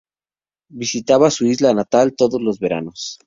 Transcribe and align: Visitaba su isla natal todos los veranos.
Visitaba 0.83 1.29
su 1.29 1.45
isla 1.45 1.75
natal 1.75 2.15
todos 2.15 2.41
los 2.41 2.57
veranos. 2.57 3.19